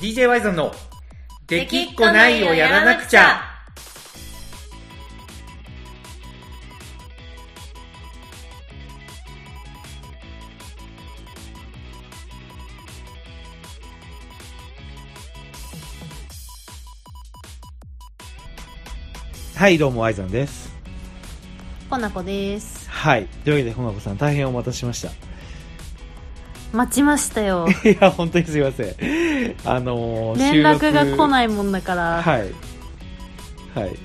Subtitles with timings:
[0.00, 0.72] DJ ワイゾンの
[1.46, 3.44] 「できっこないをやらなくちゃ」
[19.54, 20.72] はいどうもワイゾンです。
[21.90, 22.88] ほなこです。
[22.88, 23.26] はい。
[23.44, 25.29] というわけでほなこさん大変お待たせしました
[26.72, 27.66] 待ちましたよ。
[27.84, 28.86] いや本当にすいません。
[29.64, 32.40] あのー連絡が来いないもんだから、はい。
[33.74, 33.96] はい。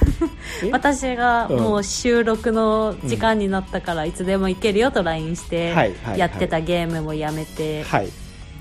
[0.64, 0.70] え？
[0.70, 1.60] 私がうん。
[1.60, 5.74] もう収録の時間になったからいつでも行けるよと LINE して
[6.16, 8.08] やってたゲームもやめてはい。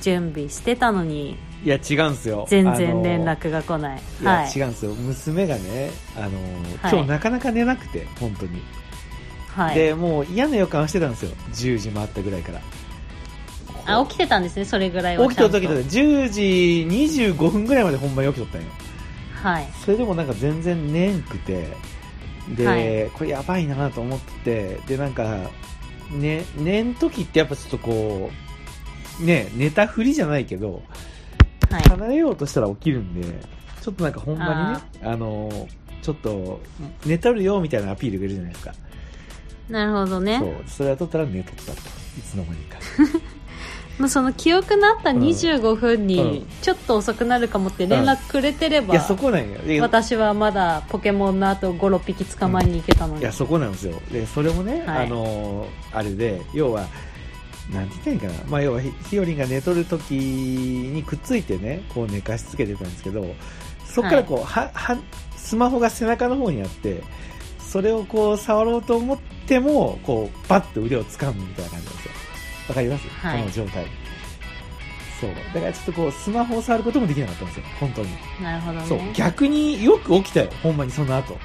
[0.02, 2.45] 準備してたのにいや違うんですよ。
[2.50, 4.02] 全あのー然連絡が来ない。
[4.22, 4.52] いや、はい。
[4.55, 4.94] 違うんですよ。
[4.94, 6.31] 娘がね、あのー
[6.81, 6.94] はい。
[6.94, 8.61] 今日なかなか寝なくて本当に、
[9.59, 9.76] はい。
[9.76, 11.31] でもう嫌な予感してたんですよ。
[11.52, 12.62] 10時回ったぐらいから。
[13.86, 18.67] あ起きてたんですねそれぐらいは起きとた時だ10時25分ぐらいまでほんまに起きとったんよ。
[19.33, 19.67] はい。
[19.83, 21.67] それでもなんか全然寝んくて。
[22.56, 23.09] で、はい。
[23.11, 24.80] これやばいなと思って。
[24.88, 25.50] でなんか
[26.11, 28.31] ね寝ん時ってやっぱちょっとこ
[29.20, 30.81] うね寝たふりじゃないけど
[31.70, 31.81] はい。
[31.83, 33.45] 離れようとしたら起きるんで
[33.81, 36.61] ちょっとなんかほんまにねあのーちょっと
[37.05, 38.73] 寝とるよみたいなアピールがいるじゃないですか
[39.70, 40.39] なるほどね。
[40.39, 40.56] そう。
[40.67, 42.78] それは取ったら寝とったといつの間にか。
[44.00, 45.20] もうその記憶のあったうん。
[45.20, 46.48] 25分うにん。
[46.61, 49.59] ちょっと遅くなるかもって連絡くれてれば、いやそこなんよ。
[49.59, 54.00] で私はまだポケモンの後56匹捕まえに行けたのに、いやそこなんですよ。
[54.11, 55.06] でそれもね、はい。
[55.06, 56.88] あのーあれで要は
[57.73, 63.26] なんて言ったらいいかな、まあ、要はひひよりんが寝とる時にくっついてねこう寝かしつけてたんですけど
[63.86, 64.98] そこからこう、はは
[65.36, 67.02] スマホが背中の方にあって
[67.70, 72.11] それをこう触ろうと思ってもこうバッと腕を掴むみたいな感じなんですよ。
[72.70, 73.39] わかります、はい。
[73.39, 73.86] この状態。
[75.22, 75.30] そう。
[75.53, 77.66] だからちょっとこうスマホを触ることもできなかったんですよ。
[77.80, 78.09] 本当に。
[78.42, 78.86] なるほどね。
[78.88, 79.00] そう。
[79.14, 80.50] 逆によく起きたよ。
[80.64, 81.38] ほんまにその後。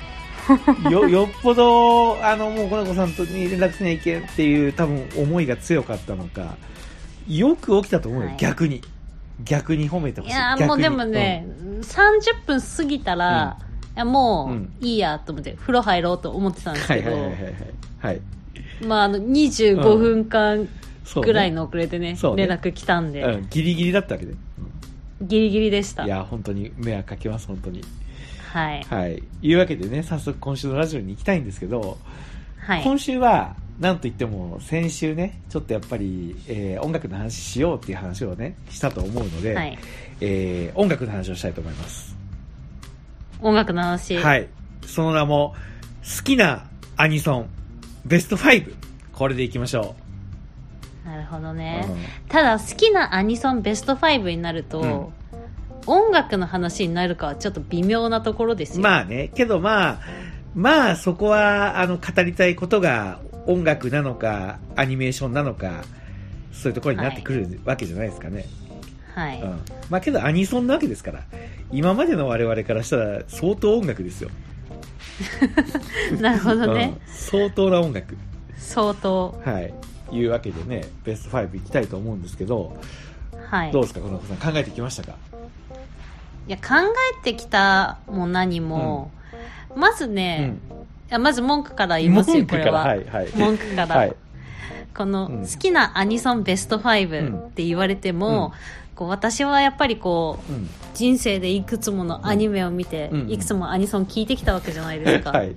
[0.91, 6.56] よよっぽどあのもうこの子さんとに連絡しなきゃいけんっていう多分思いが強かったのか
[7.27, 8.37] よく起きたと思うよ、はい。
[8.38, 8.82] 逆に。
[9.43, 10.34] 逆に褒めてほしい。
[10.34, 11.47] いやもうでもね、
[11.81, 13.63] 30分過ぎたら、い
[13.97, 17.16] やもういいやと思って風呂入ろうと思ってたんですはいけど。
[17.16, 17.53] はいはいはいはい
[18.00, 18.21] はい。
[18.87, 20.69] まああの25分間
[21.05, 21.27] そうね。
[21.27, 22.47] ぐらいの遅れでね,、そうね。
[22.47, 24.34] 連絡来たんで、うん、ギリギリだったわけで、
[25.22, 26.04] ギリギリでした。
[26.04, 27.83] いや本当に迷惑かけます本当に。
[28.53, 28.83] はい。
[28.88, 29.22] はい。
[29.43, 31.99] いうわけでね早速今週のラジオに行きたいんですけど、
[32.59, 32.83] はい。
[32.83, 39.78] 今週はなんといっても先週ねちょっとやっぱり、えー音楽の話しようっていう話をねしたと思うので、はい。
[40.21, 42.13] えー音楽の話をしたいと思います
[43.44, 44.49] 音楽の話、はい。
[44.87, 45.55] その名も
[46.03, 46.66] 好きな
[46.97, 47.50] アニソン
[48.06, 48.75] ベスト5
[49.12, 49.94] これでいきましょ
[51.05, 51.97] なるほどう、ね、うん。
[52.28, 55.06] ただ好きなアニソンベスト5になると、うん。
[55.87, 59.28] 音楽の話になるかはちょっと微妙なところですよ、まあね。
[59.34, 60.00] けどまあ
[60.54, 65.84] まあそこはあの語りたいことが音楽なのかアニメーションなのか
[66.53, 68.47] そういうところになってくるわけじゃないですかね、はい、
[69.16, 69.60] うん、
[69.91, 71.25] まあけどアニソンなわけですから。
[71.72, 74.30] 今までの我々からしたら相当音楽ですよ、
[76.20, 77.12] なるほどね、うん。
[77.12, 78.16] 相当な音楽。
[78.56, 79.41] 相当。
[79.44, 79.74] はい。
[80.12, 82.76] いうわけでねベスト5いきたいと思うんですけど、
[83.50, 83.72] はい。
[83.72, 84.53] どうですかこの子さん。
[84.53, 85.16] 考えてきましたか？
[86.47, 86.74] いや考
[87.20, 89.10] えてきたも何も、
[89.74, 90.58] まずね、
[91.08, 92.64] いやまず文句から言いますよ文句から。
[92.64, 93.28] これは、はいはい。
[93.34, 94.16] 文句から、はい。
[94.94, 95.41] このうん。
[95.41, 96.82] 好きなアニソンベストうん。
[96.82, 98.53] 5って言われても、
[98.94, 100.69] こう私はやっぱりこううん。
[100.94, 105.56] 人生でいくつものアニメを見て、うんいくつもアニソン聴いてきたわけじゃないですか、はい。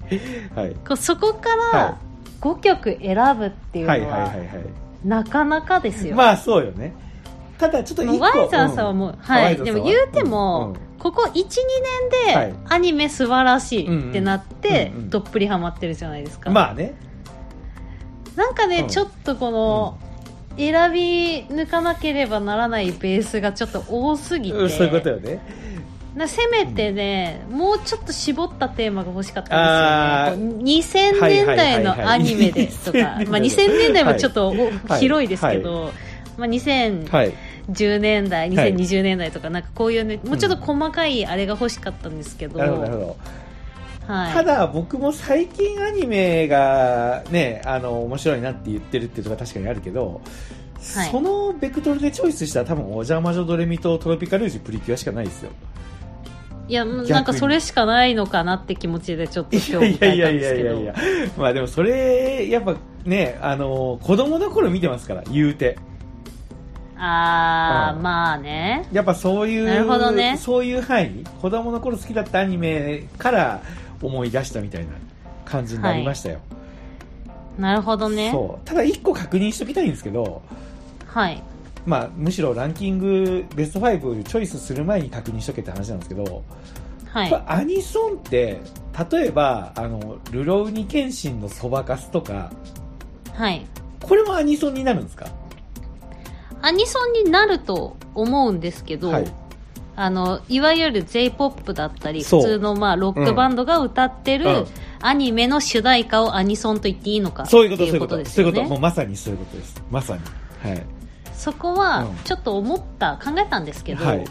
[0.55, 0.73] はい。
[0.73, 1.97] こうそこかはら
[2.41, 6.93] 5曲選ぶっていうのはいはいなかなかですよ、まあそうよね。
[7.59, 9.15] ただちょっと一個もうワイザーさんはもう、ん。
[9.17, 16.95] はい、でも言うても、ここ12はい年でアニメ素晴らしいってなって、うんうんどっぷりハマってるじゃないですか、まあね。
[18.35, 18.87] なんかね、うん。
[18.87, 19.97] ちょっとこの、
[20.57, 25.39] 選び抜かなければならないベースがちょっと多すぎて、うんそういうことよね。
[26.15, 31.11] なせめてね、もうちょっと絞ったテーマが欲しかったんですよね。
[31.11, 32.97] こう2000年代のアニメでとか、
[33.29, 34.99] まあ、2000年代はちょっとおはい。
[34.99, 35.91] 広いですけど、
[36.37, 37.33] まあ、2010はい。
[37.99, 43.17] 年代、2020年代とかなんかこういうねもうちょっと細かいあれが欲しかったんですけど、なるほどなるほど
[44.07, 50.21] はい、ただ僕も最近アニメがねあの面白いなって言ってるっていうのが確かにあるけど、
[50.95, 51.11] はい。
[51.11, 55.51] そのベクトルでチョイスしたら多分お邪魔女ドレミとトロピカルージュプリキュアしかないですよ。
[56.69, 60.69] いやなんかそれしかないのかなって気持ちでちょっとい今日やいやい迎えたんですけど。
[60.69, 60.95] やいやいや
[61.37, 62.75] まあでもそれやっぱ
[63.05, 65.77] ねあの子供の頃見てますから言うて。
[66.97, 68.03] あー、うん。
[68.03, 68.87] まあね。
[68.91, 70.35] やっぱそういう、なるほどね。
[70.37, 73.61] そういう範囲、子供の頃好きだったアニメから
[74.01, 74.89] 思い出したみたいな
[75.45, 76.39] 感じになりましたよ。
[77.57, 78.31] なるほどね。
[78.31, 78.67] そう。
[78.67, 80.41] ただ一個確認しときたいんですけど、
[81.05, 81.41] はい。
[81.85, 86.43] まあ、むしろランキングベスト5をチョイスする前に確認しとけって話なんですけど、
[87.09, 87.43] はい。
[87.47, 88.59] アニソンって、
[89.11, 92.51] 例えば、あの、ルローニケンシンのそばかすとか、
[93.33, 93.65] はい。
[94.03, 95.27] これもアニソンになるんですか？
[96.61, 99.33] アニソンになると思うんですけど、はい。
[99.99, 104.67] あの、いわゆる J-POP だったり、普通のまあロックバンドが歌ってる、うん
[104.99, 108.17] アニメの主題歌をアニソンと言っていいのかそういうこと、いうこと。
[108.17, 108.53] ですよね。
[108.53, 108.73] そういうこと。
[108.73, 109.83] もうまさにそういうことです。
[109.91, 110.21] まさに。
[110.71, 110.83] はい。
[111.35, 114.25] そこはうんちょっと思った、考えたんですけど、はい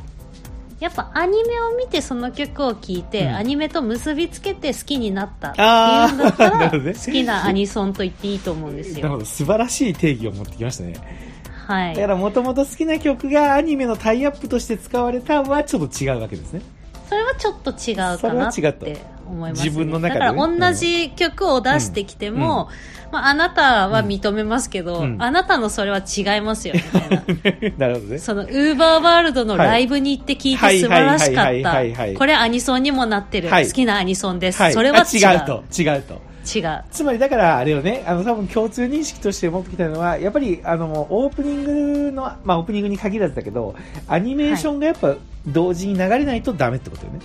[0.80, 8.96] やっぱアニメを見てその曲を聴いて、うんアニメと結びつけて好きになったっていうんだったら、 ね好きなアニソンと言っていいと思うんですよ。
[8.96, 9.24] なるほど。
[9.24, 10.94] 素晴らしい定義を持ってきましたね。
[11.66, 12.08] はいだか。
[12.08, 16.62] らもともと好きな曲がアニメのタイアップとして使われたはちょっと違うわけですね。
[17.08, 22.68] それはちょっと違うかなって思います、ね、自分の中でねだから同じ曲を出してきても、
[23.12, 27.22] まあ、あなたは認めますけど、うんあなたのそれは違いますよみたいな。
[27.78, 28.18] なるほどね。
[28.18, 32.18] その、ウーバーワールドのライブに行って聞いて素晴らしかはいった。
[32.18, 33.48] これアニソンにもなってる。
[33.48, 34.60] はい好きなアニソンです。
[34.60, 34.72] はい。
[34.72, 35.26] それは違う。
[35.26, 35.64] あ違うと。
[35.76, 36.20] 違うと。
[36.46, 36.84] 違う。
[36.90, 43.75] つまりだからあれよね、あの多分共通認識として持ってきたのは、やっぱりあのオープニングの、まあオープニングに限らずだけど、
[44.06, 45.16] アニメーションがやっぱ
[45.46, 47.20] 同時に流れないとダメってことよね。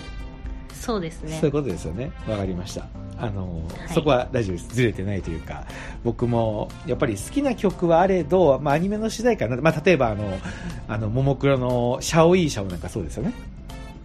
[0.73, 1.51] そうですねそういう。
[1.51, 2.11] ことですよね。
[2.27, 2.87] わかりました。
[3.19, 4.75] あの、はいそこは大丈夫です。
[4.75, 5.65] ずれてないというか、
[6.03, 10.39] 僕もやっぱり好きな曲はあれど、まあアニメの主題歌な、まあ例えばあの、
[10.87, 13.33] あの、ももクロのシャオイーシャオなんかそうですよね。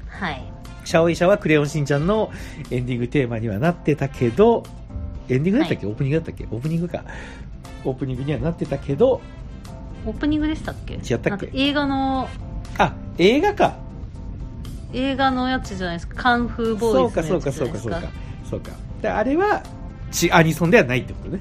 [0.09, 0.43] はい。
[0.85, 2.31] シャオイーシャはクレヨンしんちゃんの
[2.71, 4.65] エンディングテーマにはなってたけど、
[5.29, 6.45] エンディングだったっけ、オープニングだったっけ？
[6.45, 7.05] オープニングか。
[7.85, 9.21] オープニングにはなってたけど、
[10.07, 10.95] オープニングでしたっけ？
[10.95, 11.51] 違ったっけ？
[11.55, 12.29] 映画の、
[12.79, 13.77] あ、映画か。
[14.93, 16.15] 映画のやつじゃないですか。
[16.15, 18.09] カンフーボーイズそうか、そうか、つじゃないですかそうか。。
[18.51, 18.71] そうか。
[19.03, 19.63] で、あれは、
[20.11, 21.41] ちアニソンではないってことね。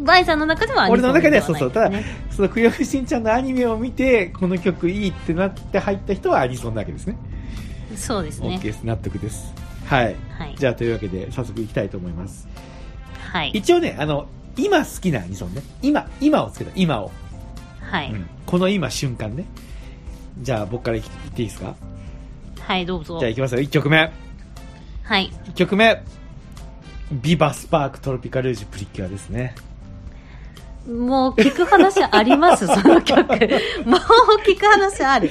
[0.00, 1.70] バイさんの中ではアニソン俺の中ではそうないそう。
[1.70, 7.16] ただね、そのクレヨンしんちゃんのアニメを見て、この曲いいってなって入った人はアニソンなわけですね。
[7.96, 8.58] そうです OK ね。
[8.58, 8.82] です。
[8.84, 9.54] 納得です。
[9.88, 10.16] はい。
[10.38, 10.54] はい。
[10.56, 12.46] じゃあ、というわけで、早速いきたいと思います。
[13.32, 13.50] はい。
[13.54, 14.26] 一応ね、あの、
[14.56, 15.62] 今好きなアニソンね。
[15.82, 16.72] 今、今をつけた。
[16.74, 17.10] 今を。
[17.80, 18.12] はい。
[18.12, 19.44] うんこの今瞬間ね。
[20.40, 21.74] じゃあ、僕からい言っていいですか？
[22.60, 23.30] はい、どうぞじゃあ、。
[23.30, 23.60] いきますよ。
[23.60, 24.10] 1曲目。
[25.02, 25.30] はい。
[25.48, 26.02] 1曲目。
[27.10, 29.54] ビバスパークトロピカルージュプリキュアですね。
[30.88, 32.66] もう聞く話あります？
[32.68, 33.18] その曲。
[33.28, 33.36] もう
[34.46, 35.28] 聞く話ある。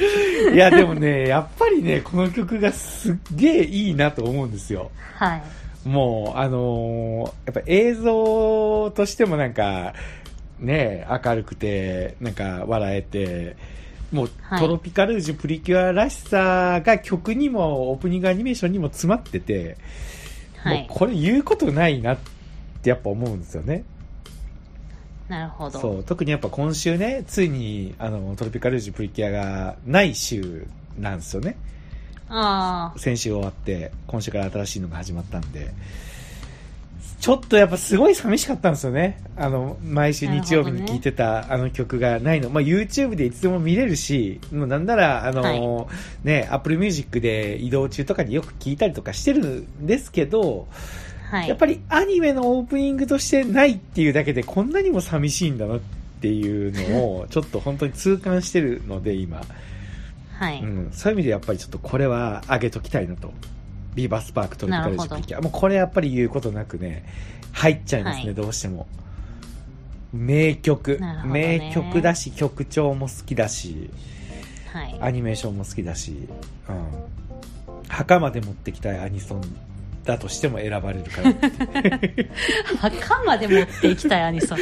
[0.54, 4.92] いや、でもね、 やっぱりね、この曲がすっげえいいなと思うんですよ。
[5.16, 5.42] はい。
[5.88, 9.94] もう、あのーやっぱ映像としてもなんか、
[10.60, 13.56] ね、明るくて、なんか笑えて、
[14.12, 19.76] もう、はいトロピカルージュプリキュアらしさが曲にも、オープニングアニメーションにも詰まってて、
[20.58, 20.78] はい。
[20.80, 22.18] もうこれ言うことないなっ
[22.84, 23.84] てやっぱ思うんですよね。
[25.30, 25.80] なるほど。
[25.80, 31.58] そう、特にやっぱ今週ね、ついに、あの、トロピカルージュプリキュアがない週なんですよね。
[32.30, 35.72] あ先週終わって、今週から新しいのが始まったんで、
[37.20, 39.22] ちょっとやっぱすごい寂しかったんですよね。
[39.36, 42.50] あの、毎週日曜日に聴いてたあの曲がないの。
[42.50, 45.90] まあ YouTube でいつでも見れるし、もうなんなら、あの、
[46.24, 51.07] ね、Apple Music で移動中とかによく聴いたりとかしてるんですけど、あ。
[51.30, 51.50] はい。
[51.50, 55.80] やっぱりアニメのオープニングとしてないっていうだけでこんなにも寂しいんだなっ
[56.22, 59.42] ていうのをちょっと本当に痛感してるので今。
[60.34, 60.62] はい。
[60.62, 63.34] うん、そういう意味でやっぱりちょっとこれは上げときたいなと。
[63.96, 65.36] Viva Spark トロピカルージュプリキュア。
[65.36, 67.04] もうこれやっぱり言うことなくね、
[67.52, 68.88] 入っちゃいますね、はいどうしても。
[70.14, 73.90] 名曲、ね名曲だし、曲調も好きだし、
[74.72, 74.98] はい。
[75.02, 76.28] アニメーションも好きだし、
[76.70, 77.88] うん。
[77.90, 79.42] 墓まで持ってきたいアニソン
[80.08, 81.34] だとしても選ばれるから。
[82.80, 84.58] 墓まで持っていきたいアニソン。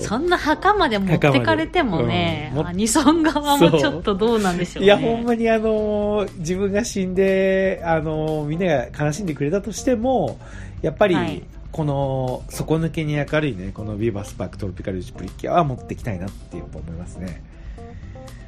[0.00, 4.86] そんな墓まで持ってかれてもね、うんもアニソン側もちょっとどうなんでしょうね。
[4.86, 10.38] いや、ほんまにあのー自分が死んで、あのーみんなが悲しんでくれたとしても、
[10.82, 17.42] やっぱり、はいこの、底抜けに明るいね、この Viva Spark トロピカルージュプリキュアは持ってきたいなってやっぱ思いますね。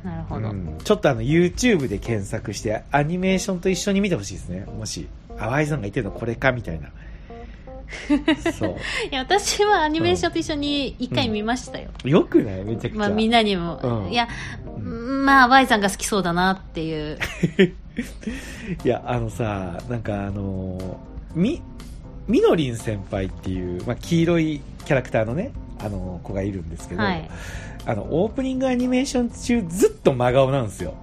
[0.05, 0.51] なるほど。
[0.51, 4.67] うんちょっとあの、YouTube で検索して、アニメーションと一緒に見てほしいですね。
[4.79, 6.89] もし、あ、ワイさんが言ってるのこれか、みたいな。
[8.53, 8.77] そう。
[9.11, 11.91] いや、私はアニメーションと一緒に一回見ましたよ。
[12.05, 12.65] よくない？
[12.65, 12.99] めちゃくちゃ。
[12.99, 13.81] まあみんなにも。
[13.83, 14.29] うんいや、
[14.77, 17.19] うんまあ、Y さんが好きそうだなっていう。
[18.85, 20.95] いや、あのさ、なんかあのー
[21.35, 21.63] み、
[22.27, 27.29] みのりん先輩っていう、まあ、黄色いキャラクターのね、あの子がいるんですけど、はい
[27.87, 30.95] あのオープニングアニメーション中ずっと真顔なんですよ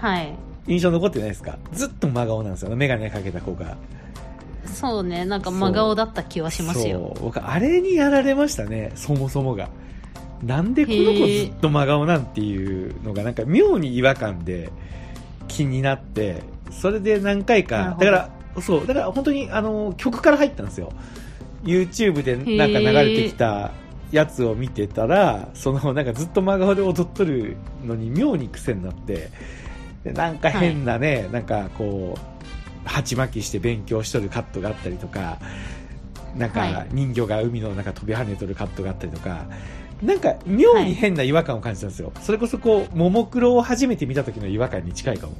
[0.00, 0.32] はい
[0.70, 1.58] 印象残ってないですか？
[1.72, 3.76] ずっと真顔なんですよあの眼鏡かけた子が。
[4.66, 5.24] そうね。
[5.24, 7.16] なんか真顔だった気はしますよ。
[7.20, 8.92] 僕あれにやられましたね。
[8.94, 9.68] そもそもが。
[10.44, 14.70] なんでこの子ずっと真顔なんていうのがなんか妙に違和感で
[15.48, 18.30] 気になってそれで何回かだから
[18.62, 18.86] そう。
[18.86, 20.92] だから本当にあの曲から入ったんですよ。
[21.64, 23.72] YouTube でなんか流れてきた
[24.12, 29.30] やつを見てたらそのなんかずっと真顔で踊っとるのに妙に癖になって
[30.04, 35.38] でなんか変なね、なんかこう鉢巻きして勉強しとるカットがあったりとか
[36.36, 36.88] なんかはい。
[36.92, 39.46] 人魚が海の中飛び跳ねとるカットがあったりとか
[40.02, 45.34] なんか妙に変な違和感を感じたんですよ、それこそこうももクロを初めて見た時の違和感に近いかも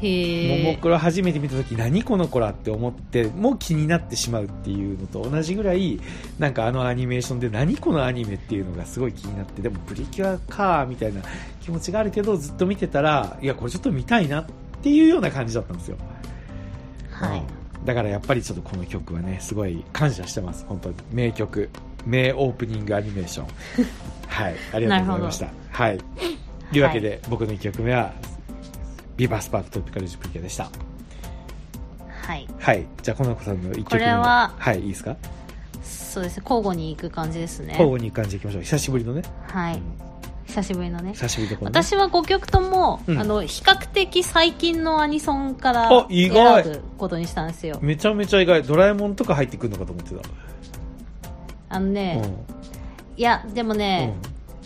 [0.00, 6.00] ももクロ初めて見た時何この子らって思ってもう気になってしまうっていうのと同じぐらい
[6.38, 11.22] なんかあのアニメーションで何このアニメっていうのがすごい気になってでもプリキュアかみたいな
[11.60, 14.46] 気持ちがあるけどずっと見てたらいやこれちょっと見たいなっ
[14.82, 15.96] ていうような感じだったんですよ、
[17.10, 17.40] はい。
[17.40, 20.96] うんだからやっぱりちょっとこの曲はねすごい感謝してます本当に。
[21.12, 21.70] 名曲。
[22.04, 23.46] 名オープニングアニメーション。
[24.26, 24.54] はい。
[24.72, 25.48] ありがとうございました。
[25.70, 25.98] はい。
[26.72, 28.12] というわけで、僕の1曲目は
[29.18, 30.70] ビバスパークトピカルジュプリキュアでした
[32.22, 32.86] はいはい。
[33.02, 35.16] じゃあ、この子さんの一曲これははい、いいですか、
[35.82, 38.62] そうですね交互に行く感じですね交互に行く感じでいきましょう。
[38.62, 39.22] 久しぶりのね。
[39.48, 39.82] はい
[40.46, 41.66] 久しぶりのね久しぶりのね。
[41.66, 48.62] 私は5曲とも、うんあの比較的最近のアニソンからあ意外選ぶことにしたんですよめちゃめちゃ意外。
[48.62, 50.22] ドラえもんとか入ってくるのかと思ってた。
[51.70, 52.30] あのね、うん。
[53.16, 54.14] いやでもね、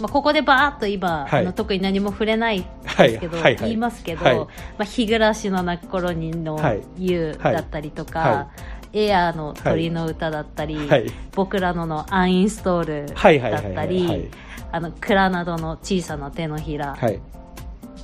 [0.01, 1.43] まあ、ここでバーっと今、はい。
[1.43, 3.43] あの特に何も触れないはいですけど、はい。
[3.45, 3.57] はい。
[3.57, 4.37] 言いますけど、はい。
[4.39, 4.47] ま
[4.81, 8.49] あ、日暮らしの泣く頃にのはい「ゆう」だったりとか、は
[8.93, 11.07] エアーの鳥の歌だったり、はい。
[11.35, 13.39] 僕らののアンインストールはい。
[13.39, 13.53] はい。
[13.53, 13.65] だはい。
[13.65, 13.73] はい。
[13.73, 14.29] ったり、はい。
[14.73, 17.21] あのクラナドの小さな手のひら、はい。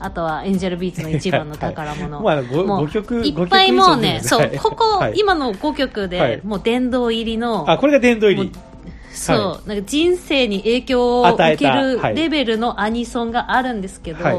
[0.00, 5.14] あとはエンジェルビーツの一番の宝物、まあ、ごもう5曲、いっぱいもうね、そう、ここ、はい。
[5.16, 6.40] 今の5曲で、はい。
[6.44, 8.50] もう殿堂入りの、あ、これが殿堂入り。
[8.50, 8.67] も。
[9.12, 14.34] そう、なんか人生に影響を受けるレベルのアニソンがあるんですけど、はい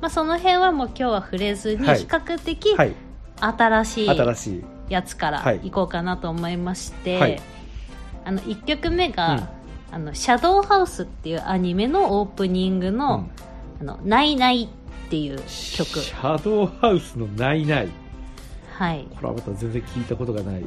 [0.00, 2.94] まあ、その辺はもう今日は触れずに、はい比較的はい。
[3.40, 4.64] 新しい。
[4.88, 7.40] やつからはいいこうかなと思いまして、はい
[8.24, 9.48] あの1曲目うんが、
[9.90, 13.28] あの、シャドウハウスっていうアニメのオープニングの、
[13.80, 15.44] うんあの、ないないっていう曲。
[15.46, 17.88] シャドウハウスのないない。
[18.72, 19.06] はい。
[19.16, 20.62] これはまた全然聞いたことがない。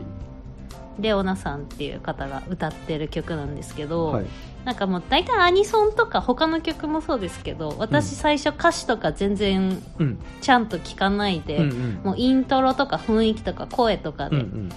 [1.00, 4.26] レオナさんっていう方が歌ってる曲なんですけど、はい。
[4.64, 10.20] なんかもう大体アニソンとか他の曲もそうですけど私最初歌詞とか全然うん。
[10.42, 11.94] ちゃんと聞かないで、うんうん。
[12.04, 14.70] もうイントロとか雰囲気とか声とかで、うんうん。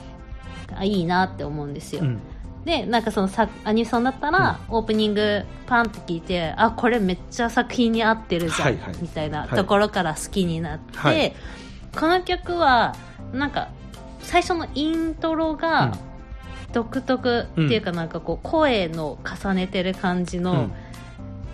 [0.77, 2.21] あいいなって思うんですよ、うん。
[2.65, 11.35] でなんかそのさアニソンだったら、オープニングパンって聞いてあこれめっちゃ作品に合ってるじゃん、はいはいみたいなはいところから好きになって、はい
[11.99, 12.95] この曲は
[13.33, 13.71] なんか
[14.21, 15.97] 最初のイントロが
[16.73, 20.73] 独特っていうかなんかこう声の重ねてる感じの、うん。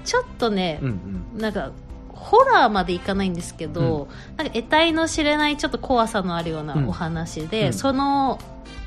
[0.04, 1.72] ちょっとねう、んなんか
[2.08, 6.88] ホラーまでいかないんですけど、なんか得体の知れないちょっと怖さのあるようなうん。
[6.88, 7.72] お話で、うん。
[7.72, 8.38] その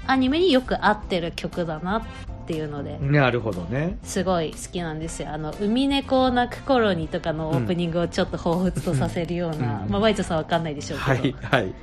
[0.05, 2.01] アニメによく合ってる曲だなっ
[2.47, 3.11] ていうのでうん。
[3.11, 3.97] なるほどね。
[4.03, 5.29] すごい好きなんですよ。
[5.31, 9.91] あの海猫を鳴く頃にとかのオープニングをちょっと彷彿とさせるような、うん。
[9.91, 11.73] まあ、ワイトさんわかんないでしょうけど、はい、はい。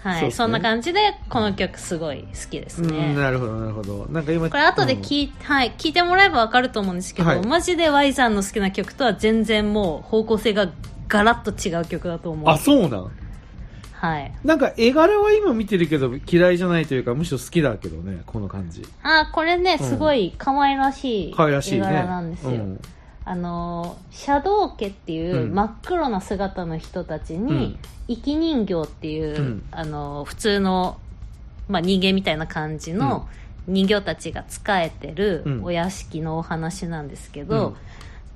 [0.00, 4.06] はいそんな感じでこの曲すごい好きですうん、ね、なるほど、なるほど。
[4.10, 5.00] なんか今、これ後でうん。
[5.00, 7.46] 聞い,、はい、聞いてもらえばわかると思うんですけど、はい。
[7.46, 10.68] マジで Y さんの好きな曲とは全然もう方向性が
[11.08, 12.48] ガラッと違う曲だと思う。
[12.50, 13.10] あ、そうなん？
[13.98, 14.32] はい。
[14.44, 18.86] なんか絵柄は今見てるけど嫌いじゃないというかむしろ好きだけどねこの感じ。
[19.02, 19.88] あこれねうん。
[19.88, 22.80] すごい可愛らしい絵柄なんですよ、うん。
[23.24, 25.54] あのシャドウ家っていううん。
[25.54, 27.78] 真っ黒な姿の人たちに、うん。
[28.06, 29.62] 生き人形っていう、うん。
[29.72, 30.98] あの普通の、
[31.68, 33.28] まあ、人間みたいな感じの
[33.66, 35.64] 人形たちが仕えてるうん。
[35.64, 37.76] お屋敷のお話なんですけど、うん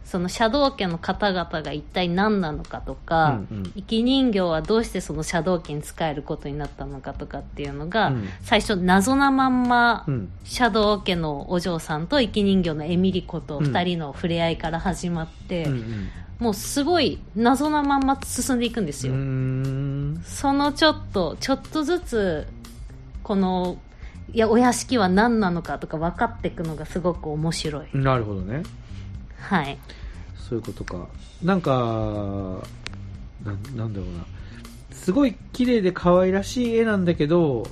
[0.04, 3.72] そのシャドウ家の方々が一体何なのかとか、うんうん。
[3.74, 8.28] 生き人形はどうしてそのシャドウ家に仕えることになったのかとかっていうのが、うん。
[8.42, 10.32] 最初謎なまんま、うん。
[10.44, 16.08] シャドウ家のお嬢さんと生き人形のエミリコと二人の触れ合いから始まって、うんうん。
[16.38, 20.20] もうすごい謎なまんま進んでいくんですよ、ん。
[20.24, 22.46] そのちょっとちょっとずつ
[23.22, 23.78] この
[24.32, 28.62] いやお屋敷は何なのかとか分かっていくのがすごく面白い、なるほどね
[29.42, 29.78] はい。
[30.48, 31.06] そういうことか。
[31.42, 31.70] なんか
[33.44, 34.24] なんなんだろうな。
[34.90, 37.66] すごい綺麗で可愛らしい絵なんだけど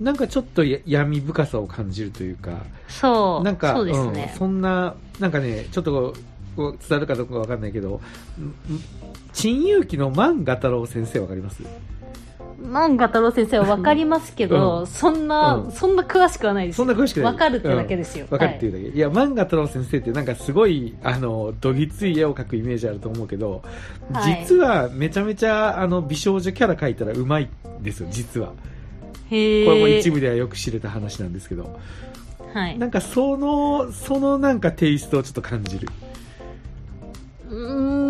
[0.00, 4.32] なんかちょっとや闇深さを感じるというか、そうなんか、そうですね。
[4.34, 6.14] ん、そんな、なんかね、ちょっと
[6.56, 8.00] 伝わるかどうかわかんないけど、ん
[9.32, 11.62] 陳勇気の万画太郎先生わかります？
[12.62, 14.86] 万画太郎先生は分かりますけど、うん。
[14.86, 15.72] そんな、うん。
[15.72, 17.32] そんな詳しくはないですそんな詳しくない。
[17.32, 18.96] 分かるってだけですよ、わかるっていうだけ。
[18.96, 23.62] い、や、漫画太郎先生ってなんかすごい、あの、どぎつい絵を描くイメージあると思うけど、
[24.12, 24.44] はい。
[24.46, 27.48] 実はめちゃめちゃ、あの、美少女キャラ描いたらうまい
[27.80, 28.48] んですよ、実は。
[28.48, 28.54] は
[29.30, 31.78] い、へえこれも一部ではよく知れた話なんですけど。
[32.54, 32.78] はい。
[32.78, 35.88] なんかその、そのなんかテイストをちょっと感じる。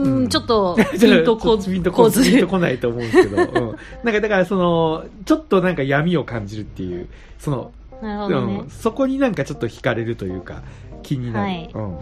[0.02, 0.28] うんん。
[0.30, 3.76] ちょっとピンとこピンとこずこピンとこないと思うんですけど、うん。
[4.04, 10.62] なんかだからその、ちょっとなんか闇を感じるっていう、その、ね、うん、そこになんかちょっと惹かれるというか、
[11.02, 11.47] 気になる。
[11.47, 11.71] はい。
[11.73, 11.97] うん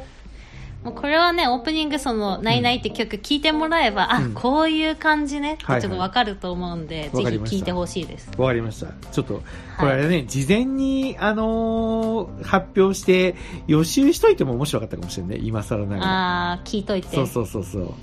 [0.85, 4.33] もうこれはねオープニングその「ないない」って曲聴いてもらえば、うん。
[4.33, 5.55] あこういう感じね。
[5.55, 5.83] ってはいはい。
[5.83, 7.57] ちょっと分かると思うんで、ぜわかりました。
[7.57, 8.31] ひ聴いてほしいです。
[8.39, 8.87] わかりました。
[9.13, 9.43] ちょっと、
[9.79, 13.35] これあれね、事前に、あのー発表して、
[13.67, 16.07] 予習しといても面白かったかもしれないね、今更ながら。
[16.07, 17.15] ああ聞いといて。
[17.15, 17.95] そうそうそうそう。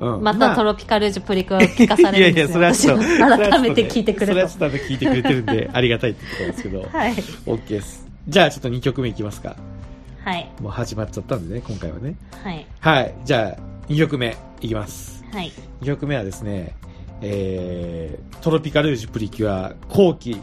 [0.00, 0.22] うん。
[0.22, 2.58] またトロピカルージュプリクラを聞かされるんですよ。
[2.58, 4.32] いやいや、それはちょっと、改めて聞いてくれと。
[4.32, 7.12] それはちょっとね聞いてくれてるんで、ありがたいってところですけど、 はい。
[7.12, 8.06] OK です。
[8.28, 9.56] じゃあちょっと2曲目いきますか。
[10.30, 12.14] はいもう始まっちゃったんでね、今回はね。
[12.44, 13.14] はいはい。
[13.24, 15.24] じゃあ、2曲目いきます。
[15.32, 16.76] はい2曲目はですね、
[17.20, 20.40] えー、トロピカルージュプリキュア後期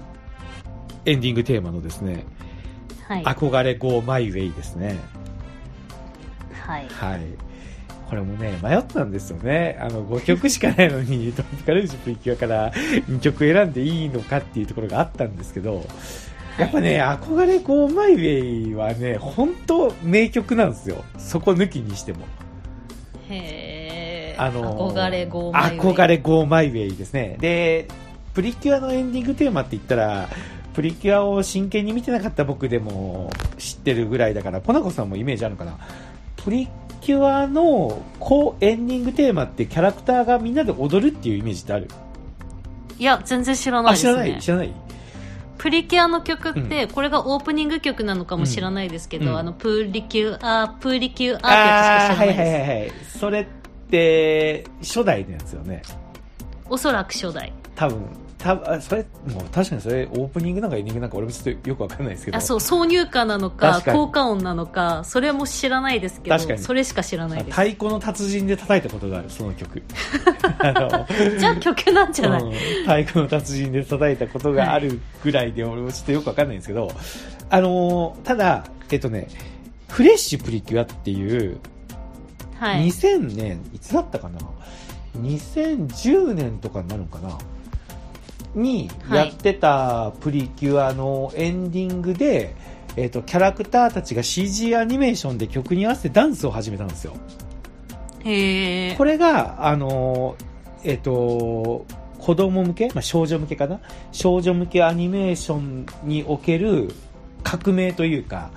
[1.05, 2.25] エンディングテーマのですね、
[3.07, 4.99] はい憧れ Go My Way ですね。
[6.51, 7.21] はいはい。
[8.09, 9.77] これもね、迷ったんですよね。
[9.79, 15.85] あの、5曲しかないのに、トロピカルージュプリキュアから2曲選んでいいのかっていうところがあったんですけど、
[16.57, 21.03] やっぱね、憧れ Go My Way はね、本当名曲なんですよ。
[21.17, 22.19] そこ抜きにしても。
[23.29, 27.37] へえ、あのー憧れ Go My Way ですね。
[27.39, 27.87] で、
[28.33, 30.29] プリキュアのエンディングテーマって言ったら、
[30.73, 35.77] プリキュアを真剣に見てなかった僕でも知ってるぐらいだから、コナコさんもイメージあるのかな。
[36.37, 36.67] プリ
[37.01, 41.87] キュアのこうエンディングテーマってキャラクターがみんなで踊るっていうイメージってある？
[42.99, 44.41] いや全然知らないあ、ですね知らない？
[44.41, 44.73] 知らない？
[45.57, 52.91] プリキュアの曲って、これがオープニング曲なのかもしれないですけど、うんあのプリキュアプリキュアってあやつしか知らないです、はいはい。
[53.19, 53.45] それっ
[53.89, 55.81] て、初代のやつよね。
[56.69, 58.26] おそらく初代多分。
[58.37, 62.37] たあそれ、もう確かにそれ、オープニングなんかエンディングなんか俺もちょっとよくわかんないですけど。
[62.37, 66.59] あそう挿入歌なのか効果音なのかそれも知らないですけど確かに。
[66.59, 67.59] それしか知らないです。
[67.59, 69.81] 太鼓の達人で叩いたことがある、その曲。
[71.39, 72.51] じゃあ曲なんじゃない、うん。
[72.51, 76.91] 太鼓の達人で叩いたことがあるぐらいで、俺もちょっとよくわかんないんですけど、
[77.49, 79.27] あのーただ、えっとね、
[79.89, 81.59] フレッシュプリキュアっていう、
[82.59, 82.87] はい。
[82.87, 84.39] 2000年、いつだったかな
[85.19, 87.37] ?2010 年とかになるのかな？
[88.55, 92.55] にやってたプリキュアのエンディングで、
[92.95, 97.13] えっと、キャラクターたちが CG アニメーションで曲に合わせてダンスを始めたんですよ。
[98.23, 100.47] へえこれが、あのー
[100.83, 101.85] えっ、と、
[102.19, 103.79] 子供向け、まあ、少女向けかな？
[104.11, 106.93] 少女向けアニメーションにおける
[107.43, 108.51] 革命というか、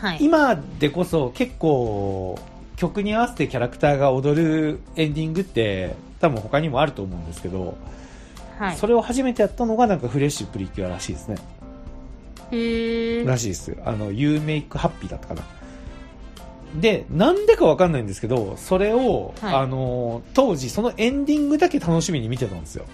[0.00, 0.18] はい。
[0.20, 2.38] 今でこそ結構
[2.76, 7.76] 曲に合わせてキャラクターが踊るエンディングって多分他にもあると思うんですけど、
[8.58, 11.36] はいそれを初めてやったのがなんかフレッシュプリキュアらしいですね。
[12.50, 13.76] へえらしいです。
[13.84, 15.42] あの、You Make Happy だったかな。
[16.80, 22.84] で、なんでかわかんないんですけど、それを、はいあの、当時そのエンディングだけ楽しみに見てたんですよ。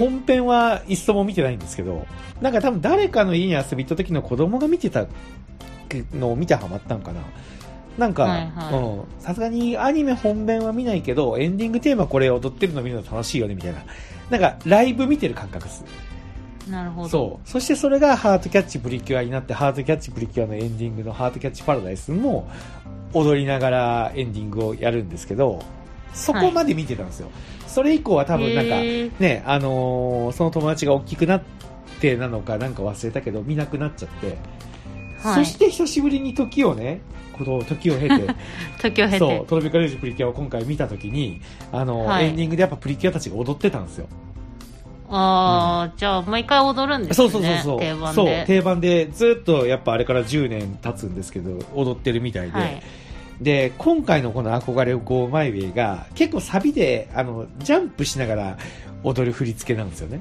[0.00, 2.06] 本編は一層も見てないんですけど、
[2.40, 5.06] なんか多分誰かの家に遊び行った時の子供が見てた
[6.12, 7.20] のを見てハマったんかな。
[7.98, 8.48] なんか、
[9.18, 13.82] さすがにアニメ本編は見ないけど、エンディングテーマこれ踊ってるの見るの楽しいよね、みたいな。
[14.30, 15.84] なんか、ライブ見てる感覚です。
[16.70, 17.48] なるほどそう。
[17.48, 22.48] そしてそれがハートキャッチプリキュアになって、ハートキャッチプリキュアのエンディングのハートキャッチパラダイスも
[23.14, 25.62] 踊りながらエンディングをやるんですけど、
[26.12, 27.30] そこまで見てたんですよ。
[27.66, 31.42] それ以降は多分なんか、ね、あのーその友達が大きくなっ
[32.00, 34.26] てなのかなんか忘れたけど、見なくなっちゃって、
[35.22, 37.00] はいそして久しぶりに時をね、
[37.38, 38.34] この時を経て、
[38.80, 41.40] 時を経そう、てトロピカルージュプリキュアを今回見た時に、
[41.72, 44.06] あのーはいエンディングでやっぱプリキュアたちが踊ってたんですよ。
[45.10, 47.78] ああ、じゃあ毎回踊るんですねそうそうそうそう。
[47.80, 52.58] 定番で定番で、ずっとやっぱあれから10年経つんですけど、踊ってるみたいで。
[52.58, 52.82] はい
[53.40, 58.58] で、今回のこの憧れを Go My Way が、結構サビで、あの、ジャンプしながら
[59.04, 60.20] 踊る振り付けなんですよね。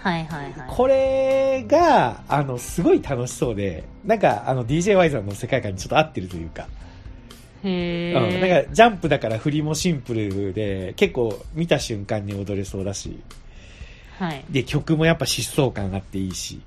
[0.00, 0.68] はいはいはい。
[0.68, 6.68] これが、あの、すごい楽しそうで、なんか、あの、DJY さんの世界観にちょっと合ってるというか、
[7.64, 13.18] へうん、えなんか、ジャンプだから振りもシンプルで、結構見た瞬間に踊れそうだし、
[14.18, 14.44] はい。
[14.50, 16.60] で、曲もやっぱ疾走感があっていいし、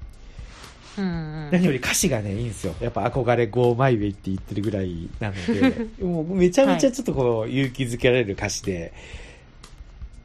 [0.98, 1.50] うんうん。
[1.52, 2.76] 何より歌詞がね、いいんですよ。
[2.82, 8.94] やっぱ憧れ Go My Way って言ってるぐらいなので、 もうめちゃめちゃちょっとこう、勇気づけられる歌詞で、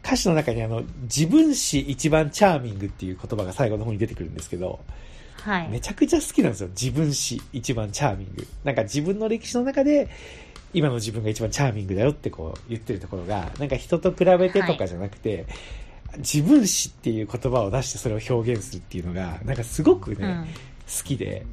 [0.06, 4.78] 歌詞の中にあの、自分史一番チャーミングっていう言葉が最後の方に出てくるんですけど、
[5.42, 5.68] はい。
[5.68, 6.68] めちゃくちゃ好きなんですよ。
[6.68, 8.46] 自分史一番チャーミング。
[8.62, 10.08] なんか自分の歴史の中で、
[10.72, 15.46] 今の自分が一番チャーミングだよってこう言ってるところが、なんか人と比べてとかじゃなくて、
[16.18, 20.44] 自分史っていう言葉を出してそれを表現するっていうのが、なんかすごくね、うん。
[20.44, 20.50] 好
[21.04, 21.44] きで、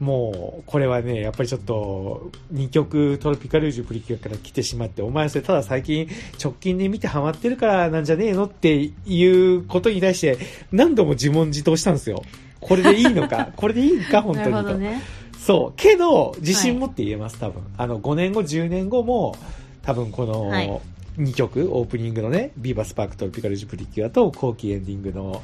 [0.00, 6.08] もう、これはね、やっぱりちょっと、2曲トロピカルージュプリキュアから来てしまって、お前それただ最近
[6.42, 10.38] 直近で見てハマってるからなんじゃねえのっていうことに対して、
[10.72, 12.22] 何度も自問自答したんですよ。
[12.60, 13.50] これでいいのか？
[13.56, 14.22] これでいいのか？
[14.22, 14.74] 本な当にと。
[14.78, 15.00] ね。
[15.38, 15.72] そう。
[15.76, 17.62] けど、自信持って言えます、多分。
[17.76, 19.36] あの、5年後、10年後も、
[19.82, 20.80] 多分この、はい
[21.18, 25.42] 2曲、オープニングのね、 Viva Spark トロピカルージュプリキュアと後期エンディングの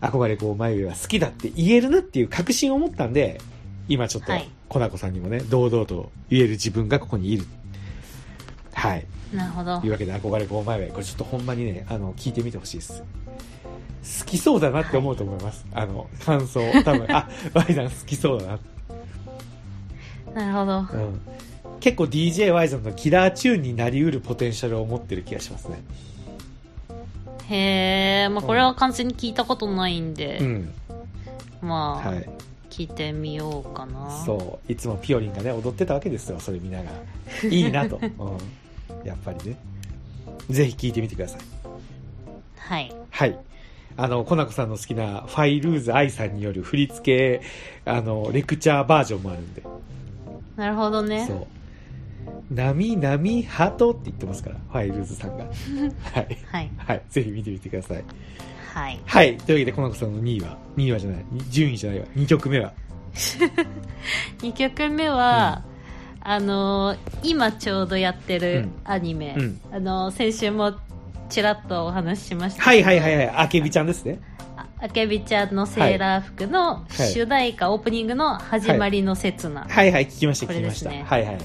[0.00, 3.38] 憧れ Go My Way は好きだって言えるなっていう確信を持ったんで、
[3.90, 7.44] 今ちょっとはい、コナコさんにもね、堂々と言える自分がここにいる。
[8.72, 9.04] はい。
[9.34, 9.92] なるほどという。
[9.92, 13.02] わけで憧れ Go My Way、これちょっとほんまにね、あの、聞いてみてほしいです。
[14.20, 15.66] 好きそうだなって思うと思います。
[15.74, 16.60] あの、感想。
[16.84, 18.58] 多分、 あ、ワイさん好きそうだな
[20.34, 20.98] なるほど。
[20.98, 21.20] うん、
[21.80, 25.82] 結構 DJY さんのキラーチューンになりうるポテンシャルを持ってる気がしますね。
[27.48, 30.72] へえ、まあこれは完全に聞いたことないんで、うん。
[31.60, 32.30] まあ、はい。
[32.70, 34.10] 聞いてみようかな。
[34.24, 34.72] そう。
[34.72, 36.40] いつもピオリンがね、踊ってたわけですよ。
[36.40, 36.96] それ見ながら。
[37.50, 37.96] いいなと。
[37.96, 39.06] うん。
[39.06, 39.56] やっぱりね。
[40.48, 41.40] ぜひ聞いてみてください。
[42.56, 42.92] はい。
[43.10, 43.38] はい。
[43.96, 47.42] あの、コナコさんの好きなファイルーズ愛さんによる振り付け、
[47.84, 49.62] あの、レクチャーバージョンもあるんで。
[50.56, 51.26] なるほどね。
[51.26, 52.54] そう。
[52.54, 55.44] なみなみハトって言ってますから、ファイルーズさんが。
[56.12, 56.38] はい。
[56.46, 56.70] はい。
[56.76, 57.02] はい。
[57.10, 58.04] ぜひ見てみてください。
[58.72, 59.00] はい。
[59.04, 59.36] はい。
[59.36, 62.72] というわけで、コナコさんの2位は、2位はじゃない、に順位じゃないわ、2曲目は。
[64.38, 65.62] 2曲目は、
[66.22, 69.60] あのー今ちょうどやってるアニメ、うん。
[69.72, 70.74] あのー先週も
[71.28, 74.20] ちらっとお話ししましたはいはいはいはい、あけびちゃんですね。
[74.56, 76.92] ああけびちゃんのセーラー服のい。
[76.92, 79.90] 主題歌、オープニングの始まりの刹那、はい。
[79.90, 80.90] はい、聞きました、こ聞きました。
[80.90, 81.36] はいはいはいはい、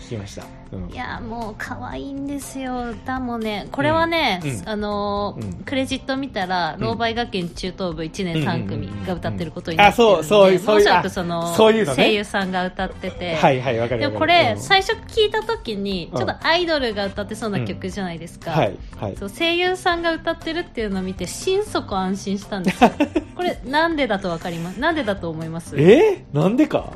[0.00, 0.44] 聞きました。
[0.72, 0.90] うん。
[0.90, 2.90] いやもう可愛いんですよ。
[2.90, 3.68] 歌もね。
[3.72, 4.50] これはね、うん。
[4.50, 4.68] うん。
[4.68, 5.64] あのーうん。
[5.64, 6.80] クレジット見たら、ん。
[6.80, 11.96] 老梅学園中等部1年3組が歌ってることにあ、なってるんで、そう、そう、そうおそらあくそのそういうのね。
[12.04, 14.08] 声優さんが歌ってて、はいはい、わかるで。
[14.08, 14.62] もこれ、うん。
[14.62, 16.18] 最初聞いた時にうん。
[16.18, 19.16] ちょっとアイドルが歌ってそうな曲じゃないですか、はい、はい。
[19.16, 22.90] そう声優さんが歌ってるっていうのを見て心底安心したんですよ。
[23.36, 24.80] これなんでだとわかります？
[24.80, 25.74] なんでだと思います？
[25.78, 26.24] え？
[26.32, 26.92] ー、なんでか？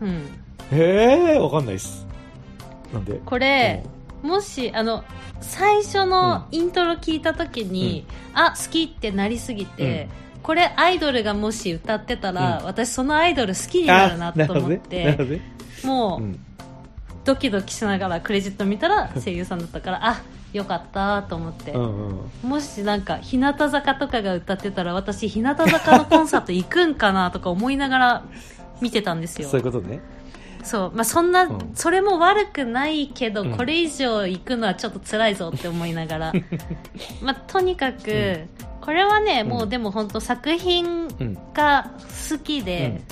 [0.00, 0.26] うん、
[0.72, 2.06] えー、わかんないっす。
[2.92, 3.84] なんでこれ、
[4.22, 5.04] もしあの
[5.40, 10.08] 最初のイントロ聞いた時に、あ好きってなりすぎて、
[10.42, 14.32] これアイドルがもし歌ってたら、うん私そのアイドル好きにうんなるな。
[14.32, 15.40] と思って。
[15.84, 16.40] もう、うん。
[17.24, 20.22] ドキドキしながらクレジット見たら声優さんだったからあ
[20.54, 22.48] よかったと思って、うんうん。
[22.48, 28.24] もしなんか日向坂とかが歌ってたら私日向坂のコンサート行くんかなとか思いながら
[28.80, 30.00] 見てたんですよ そういうことね。
[30.62, 36.32] そう、まあ、そんな、うんそれも悪くないけど、うんこれ以上行くのはちょっと辛いぞって思いながら
[37.22, 38.48] まあとにかく、うん
[38.80, 41.38] これはね、うんもうでも本当作品うん。
[41.52, 41.92] が
[42.30, 43.02] 好きで、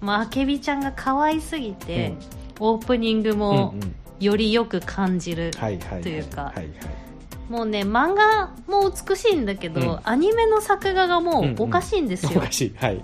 [0.00, 2.14] まあ、あけびちゃんが可愛すぎて、
[2.60, 3.38] オープニングうん。
[3.38, 5.50] もうんうんよりよく感じる。
[5.50, 6.52] というか。
[7.48, 12.74] もうね漫画も美しいんだけど、うんアニメの作画がもうおかしいんですよ、おかしい。
[12.78, 13.02] はい。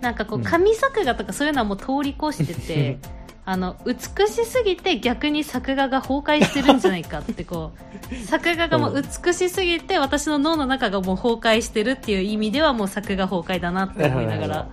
[0.00, 0.44] なんかこううん。
[0.44, 2.98] 紙作画とかそういうのはもう通り越してて
[3.46, 7.72] あの美しすぎて逆に作画が崩壊してるんじゃないかってこ
[8.10, 14.68] う 作画がもう美しすぎて私の脳の中がもう崩壊してるっていう意味ではもう作画崩壊だなって思いながら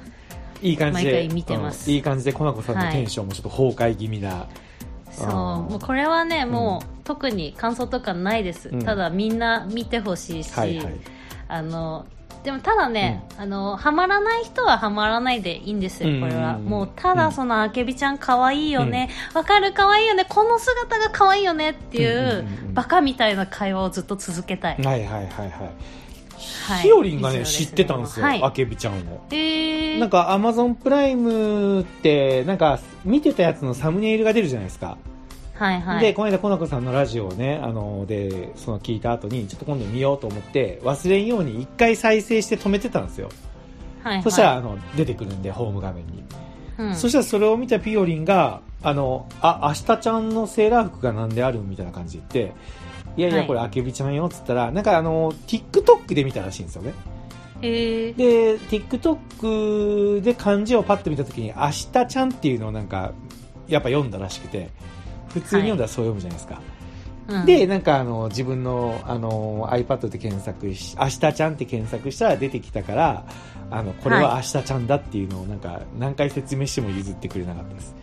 [0.61, 1.11] いい感じで。
[1.11, 1.89] 毎回見てます。
[1.89, 4.45] うんいい感じで、コナコさんのテンションもちょっと崩壊気味な。
[5.11, 5.27] そう。
[5.27, 5.33] あー。
[5.69, 8.83] もうこれはねもう特に感想とかないです、うん。
[8.83, 10.87] ただみんな見てほしいし、はいはい。
[11.47, 12.05] あの
[12.43, 16.55] でもただね、あのハマらない人はハマらないでいいんですよ、これは。
[16.55, 24.77] うんもうただそのあけびちゃん可愛いよね、わ、かる可愛いよね、この姿が可愛いよねっていう,、うんうんうんうんバカみたいな会話をずっと続けたい。
[24.81, 25.49] はいはいはいはい。
[25.49, 28.25] はいひよりんがね、以上です知ってたんですよ。
[28.25, 29.21] はいあけびちゃんを。
[29.29, 34.97] えー、なんか、アマゾンプライムって、なんか、見てたやつのサムネイルが出るじゃないですか。
[35.61, 36.01] はいはい。
[36.01, 43.29] で、この間、コナコさんのラジオをね、あの、で、その聞いた後に、ちょっと今度見ようと思って、忘れんように一回再生して止めてたんですよ。
[44.01, 46.23] はいはい、そしたら、あの、出てくるんで、ホーム画面に。
[46.79, 52.53] うん、そしたらそれを見たピオリンが、あの、あ、明日ちゃんのセーラー服がなんであるみたいな感じで言って、
[53.17, 56.93] いやいや、はいこれあけびちゃんよっつったら、なんかあの、TikTok で見たらしいんですよね。
[57.61, 63.11] で、TikTok で漢字をパッと見たときに、明日ちゃんっていうのをなんか、
[63.67, 64.71] やっぱ読んだらしくて、
[65.33, 66.61] 普通に読んだらそう読むじゃないですか。
[66.65, 66.81] うん
[67.45, 73.25] で、なんかあの、自分のあの、iPad で検索し、明日ちゃんって検索したら出てきたから、
[73.69, 77.95] あの、これは明日ちゃんだっていうのをなんか、何回説明しても譲ってくれなかったです。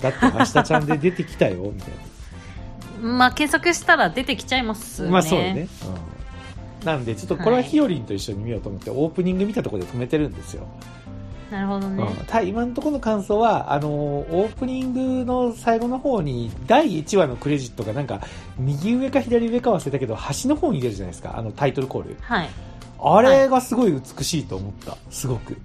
[0.00, 1.90] だって明日ちゃんで 出てきたよ、みたい
[3.02, 5.06] まあ検索したら出てきちゃいますな。
[5.06, 5.68] ねまあそうね。
[6.80, 6.86] うん。
[6.86, 10.66] なんで、ちょっとこれはひよりんと一緒に見ようと思って、オープニング見たところで止めてるんですよ。
[11.52, 13.92] なるほどね、うん、ただ今のところの感想は、あのー
[14.32, 18.20] オープニングの最後の方に、第1話のクレジットがなんか、
[18.58, 22.16] 右上か左上か忘れたけど、端の方に出るじゃないですか、あのタイトルコール。
[22.22, 22.48] はい。
[23.04, 25.52] あれがすごい美しいと思った、すごく。
[25.52, 25.56] い。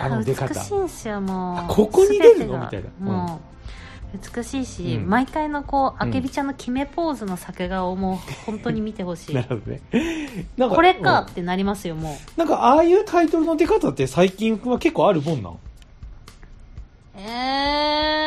[0.00, 0.48] あやの出方。
[0.48, 1.56] 美しいんですよもう。
[1.58, 2.58] あここに出るの？
[2.58, 2.88] みたいな。
[3.00, 3.38] うん
[4.34, 5.08] 美しいし、うん。
[5.08, 6.08] 毎回のこううん。
[6.08, 8.16] あけびちゃんの決めポーズの作画をもう
[8.46, 9.34] 本当に見てほしい。
[9.36, 9.80] なるほどね。
[10.56, 11.26] なんこれかうん。
[11.26, 12.38] ってなりますよもう。
[12.38, 15.58] なんか、ああいうタイトルの出方って最近は結構あるもんなん？
[17.16, 18.17] え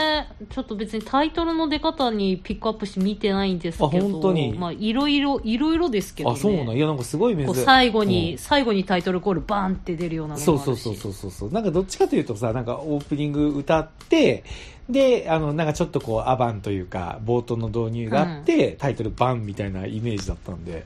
[0.42, 4.54] ー、ちょっと別にタイトルの出方にピックアップして見てないんですけどあ本当に？
[4.54, 7.64] まあいろいろいろいろですけどねあ、そうなんいや、なんかすごい珍しい。
[7.64, 11.52] 最後に、うん最後にタイトルコールバーンって出るようなそうそうそうそうそうそう。
[11.52, 14.44] なんかどっちかというとさ、なんかオープニング歌って、
[14.90, 20.86] で、あの、なんかちょっとこう、アバンというか、冒頭の導入があって、タイトルバンみたいなイメージだったんで、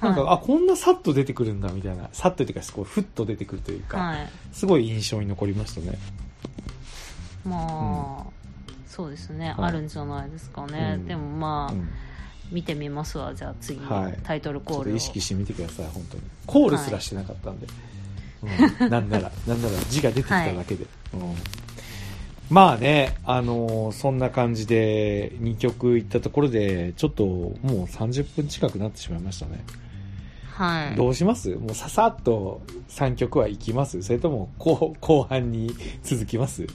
[0.00, 2.08] なんか、はあ、こんなさっと出てくるんだ、みたいな。
[2.12, 5.98] さっとっていうか、こう、ふっと出てくるというか、はいすごい印象に残りましたね。
[7.44, 8.41] まあ、
[8.92, 9.68] そうですね、はい。
[9.68, 11.06] あるんじゃないですかね、うん。
[11.06, 11.88] でもまあ、うん。
[12.50, 13.34] 見てみますわ。
[13.34, 14.18] じゃあ次、はい。
[14.22, 14.96] タイトルコールを。
[14.96, 16.22] 意識してみてください、本当に。
[16.46, 17.66] コールすらしてなかったんで。
[18.82, 20.84] うん、なんなら、 なんなら字が出てきただけで。
[21.14, 21.34] うん。
[22.50, 29.64] まあね、あのーそんな感じで2曲いったところで、ちょっともう30分近くなってしまいましたね。
[30.50, 30.96] はい。
[30.96, 31.54] どうします？
[31.54, 34.02] もうささっと3曲はいきます？
[34.02, 36.66] それとも後後半に続きます？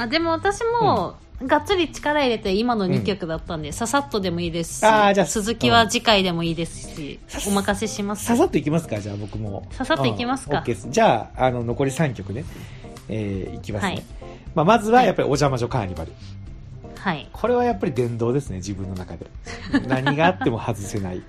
[0.00, 9.66] あでも私も、がっつり力入れて今の2曲だったんで、ささっとでもいいですしあーじゃあ続きは次回でもいいですし、お任せしますささっといきますかじゃあ僕も。
[9.72, 10.88] ささっといきますかうん OK です。
[10.90, 12.44] じゃあ、あの、残り3曲ね。
[13.08, 13.92] えー、いきますね。
[13.92, 14.04] はい
[14.54, 16.12] まあ、まずはやっぱりお邪魔女カーニバル。
[16.98, 19.26] はいこれはやっぱり殿堂ですね、自分の中で。
[19.86, 21.22] 何があっても外せない。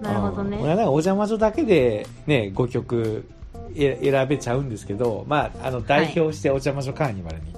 [0.00, 3.28] なるほどねうん俺はなんかお邪魔女だけでね、5曲
[3.74, 7.57] え選べちゃうんですけど、まあ、あの、代表してお邪魔女カーニバルに。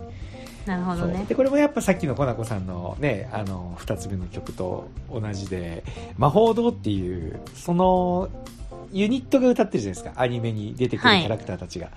[0.66, 1.24] なるほどね。
[1.28, 5.84] でこれもやっぱさっきのコナコさんのねあの2つ目の曲と同じで
[6.18, 8.28] 魔法堂っていうその
[8.92, 10.20] ユニットが歌ってるじゃないですか。
[10.20, 11.20] アニメに出てくるはい。
[11.20, 11.90] キャラクターたちが、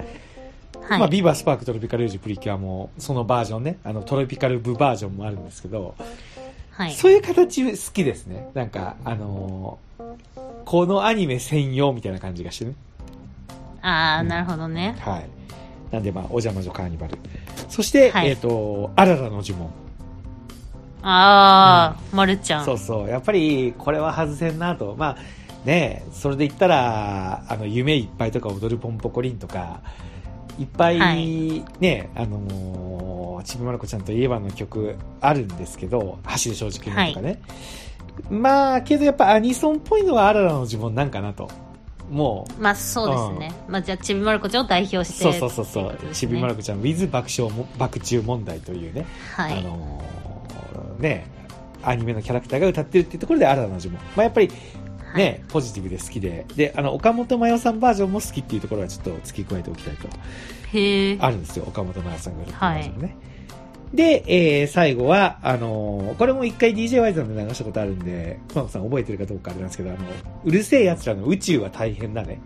[0.81, 3.77] はい、まあ、ビバスパークトロピカルージュプリキュアもそのバージョンね。
[3.83, 5.95] あのトロピカルブバージョンもあるんですけど、
[6.71, 6.93] はい。
[6.93, 8.49] そういう形好きですね。
[8.53, 9.93] なんかあのー
[10.65, 12.73] このアニメ専用みたいな感じがしてね。
[13.81, 14.27] ああ、うん。
[14.27, 14.95] なるほどね。
[14.99, 15.42] はい
[15.93, 17.17] なんでまあお邪魔女カーニバル
[17.69, 19.69] そして、はいえっ、とあららの呪文
[21.03, 23.09] ああ、まるちゃんそうそう。
[23.09, 24.95] やっぱり、これは外せんなと。
[24.97, 25.17] まあ、
[25.65, 29.81] ねそれで言ったら、あの、夢いっぱいとか踊るポンポコリンとか、
[30.57, 37.41] いっぱい、はいね、あのーちびまる子ちゃんといえばの曲あるんですけど、走る正直にとかね。
[38.29, 41.49] まあ、けどやっぱアニソンっぽいのはあららの自分なんかなと。
[42.09, 45.23] もう、まあそうですね、まあじゃあちびまる子ちゃんを代表して。
[45.23, 50.13] そうそうそうそう、っていことですちびまるね子ちゃん with 爆笑も、爆中問題というね、はい、あのー
[50.99, 51.27] ね、
[51.83, 53.93] アニメのキャラクターが歌ってるっていうところで、新たな呪文。
[53.93, 54.49] まあ、やっぱり、
[55.15, 60.07] ね、ポジティブで好きで、で、あの、岡本真代さんバージョンも好きっていうところはちょっと付け加えておきたいと。
[61.23, 63.15] あるんですよ、岡本真代さんが歌ってるバージョンね。
[63.93, 69.99] で、えー、最後は、あのーこれも一回 DJ ワイザーで流したことあるんで、コナコさん覚えてるかどうかあれなんですけど、あの、
[70.43, 72.39] うるせえ奴らの宇宙は大変だね。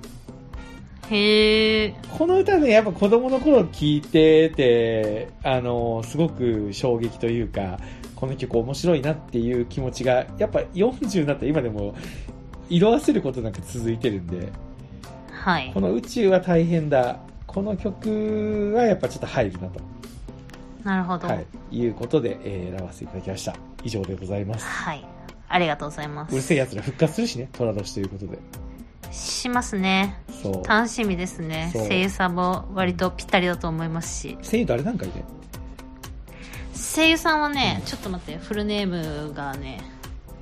[1.10, 7.80] へえこの歌ね、やっぱ子供の頃聴いてて、あの、すごく衝撃というか、
[8.16, 11.96] この曲面白いなっていう気持ちが、やっぱ40になった今でも、
[12.70, 14.52] 色あせることなく続いてるんで、
[15.32, 17.20] はいこの宇宙は大変だ。
[17.46, 19.80] この曲はやっぱちょっと入るなと、
[20.84, 23.56] なるほどはい、いうことで、えー選ばせていただきました。
[23.84, 24.66] 以上でございます。
[24.66, 25.06] はい
[25.50, 28.38] ありがとうございまうるすせえ奴ら復活するしね、虎年ということで。
[29.12, 30.68] しますねそう。
[30.68, 35.24] 楽しみですね声優さんも割とぴったりだと思いますし声優誰なんかいね。
[36.76, 38.88] 声優さんはねちょっと待ってフルネー
[39.28, 39.82] ムがね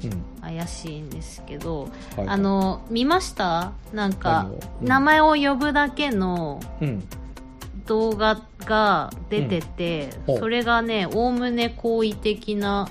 [0.03, 0.23] うん。
[0.41, 3.71] 怪しいんですけど、はいあ、の見ました？
[3.93, 4.49] なんか
[4.81, 7.07] 名前を呼ぶだけのうん。
[7.87, 10.39] 動画が出てて、うん。
[10.39, 12.89] それがねおおむね好意的な。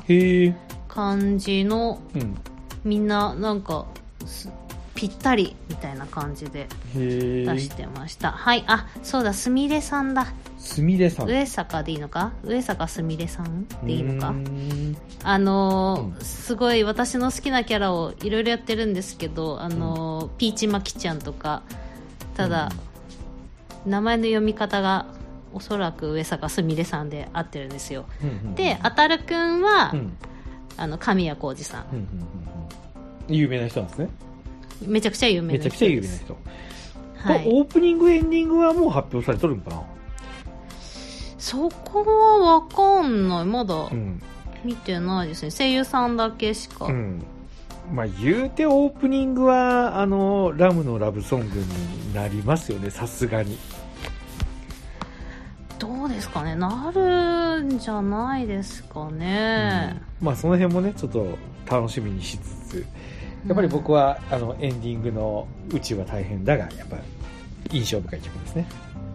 [0.89, 2.37] 感じのうん。
[2.85, 3.87] みんななんか
[4.27, 4.49] す
[4.95, 8.63] ぴったりみたいな感じで出してました、はい。
[8.69, 10.29] あそうだすみれさんだ。
[10.59, 11.27] すみれさん。
[11.27, 12.33] 上坂でいいのか？
[12.45, 14.35] 上坂すみれさんでいいのか？
[15.25, 16.25] あのーうん。
[16.25, 21.63] すごい私の好きなキャラをいろいろやってるんですけど、あのーピーチマキちゃんとか
[22.37, 22.71] ただ、
[23.87, 25.07] 名前の読み方が
[25.53, 28.07] おそらく上坂すみれさんで合ってるんですよ。
[28.23, 30.17] うんうんであたるくんは、うん。
[30.77, 31.85] あの神谷浩二さん。
[31.93, 32.21] うんうんうん
[33.29, 33.35] うん。
[33.35, 34.09] 有名な人なんですね。
[34.87, 35.65] めちゃくちゃ有名な人。
[35.65, 36.37] めちゃくちゃ有名な人、
[37.15, 39.83] はい、オープニングエンディングはもう発表されとるんかな？
[41.39, 43.45] そこはわかんない。
[43.45, 44.21] まだうん、
[44.65, 45.51] 見てないですね。
[45.51, 47.23] 声優さんだけしか、うん、
[47.93, 53.59] まあ言うてオープニングはあのラムのラブソングになりますよねさすがに。
[55.79, 62.87] どうですかねなるんじゃないですかね、まあその辺もねちょっと楽しみにしつつ
[63.47, 66.97] やっぱり僕は、あのエンディングの「宇宙は大変だ」がやっぱ
[67.71, 68.67] 印象深い曲ですね。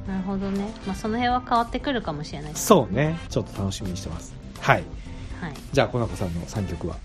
[0.07, 3.17] なるほどね、まあ、その辺は変わってくるかもしれないですそうね。
[3.29, 4.33] ちょっと楽しみにしてます。
[4.59, 4.83] はい。
[5.39, 6.97] はい、じゃあコナコさんの3曲は？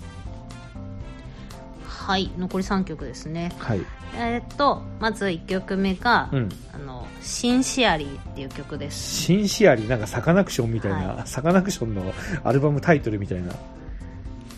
[2.04, 3.50] はい、残り3曲ですね。
[3.58, 3.80] はい。
[4.16, 6.48] えーっとまず1曲目が、うん。
[6.74, 9.22] あの「シンシアリー」っていう曲です。
[9.22, 12.12] シンシアリーなんかサカナクションみたいな、はサカナクションの
[12.44, 13.52] アルバムタイトルみたいな。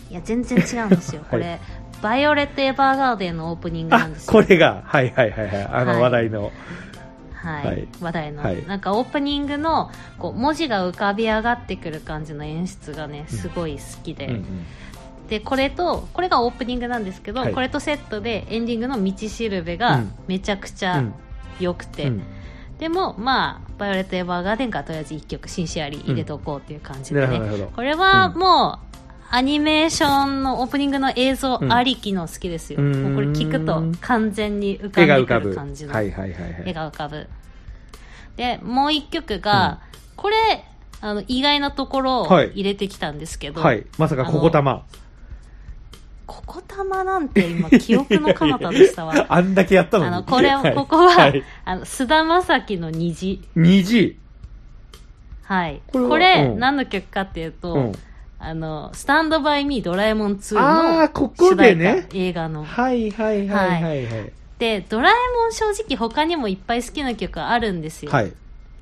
[0.09, 1.29] いや全然違うんですよ、 はい。
[1.31, 1.59] これ
[2.03, 4.33] 「バイオレット・エヴァーガーデン」のオープニングなあんですよ。
[4.33, 5.63] これがはいはいはいはい。
[5.63, 5.85] あはい。
[5.85, 6.51] の話題の、
[7.33, 7.87] はい、はい。
[8.01, 8.67] 話題の、はい。
[8.67, 14.45] なんかオープニングのこう文字が浮かび上がってくる感じの演出がねすごい好きで、うんうん
[15.27, 17.53] でこれとこれがオープニングなんですけど、はい。
[17.53, 20.13] これとセットでエンディングの「道しるべ」うがん。
[20.27, 21.13] めちゃくちゃうん。
[21.59, 22.23] 良くて、うん。
[22.79, 27.75] でもまあ「バイオレット・エヴァーガーデン」からとりあえず1曲「シンシアリー」入れておこうっていう感じでね、なるほどなるほど。
[27.75, 28.39] これはうん。
[28.39, 28.87] もう、
[29.29, 33.03] アニメーションのオープニングの映像ありきの好きですよ、うん。
[33.03, 35.49] もうこれ聞くと完全に浮かんが浮かぶ。
[35.49, 35.93] る感じの。
[35.93, 36.63] はいはいはいはい。
[36.67, 37.27] 絵が浮かぶ。
[38.37, 39.79] でもう一曲が、
[40.15, 40.35] これ
[41.01, 42.51] あの意外なところをはい。
[42.51, 43.85] 入れてきたんですけど、はい。
[43.97, 44.85] まさかここたま
[46.47, 49.25] ここたまなんて今記憶の彼方でしたわ。
[49.29, 50.09] あんだけやったのに。
[50.09, 50.73] あのこれ、はい。
[50.73, 51.43] ここは、はい。
[51.65, 53.41] あの菅田将暉の虹。
[53.55, 54.17] 虹。
[55.43, 55.81] はい。
[55.91, 56.59] ここれれはうん。
[56.59, 57.93] 何の曲かっていうと、うん。
[58.39, 62.07] あのスタンドバイミードラえもん2あのーここでね。
[62.13, 62.63] 映画の。
[62.63, 64.31] はいはいはいはいはい。
[64.57, 68.31] でドラえもん正直他にもいっぱい好きな曲あるんですよ、はい。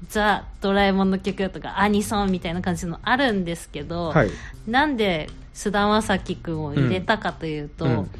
[0.08, 4.30] ザ・ドラえもんの曲とかアニソンみたいな感じのあるんですけど、はい。
[4.68, 8.12] なんで菅田将暉くんを入れたかというと、うん。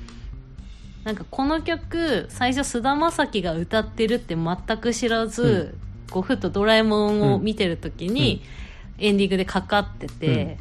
[1.04, 5.78] なんかこの曲最初菅田将暉が歌ってるって全く知らず、
[6.10, 8.42] こうふとドラえもんを見てる時に、
[8.98, 10.58] エンディングでかかってて、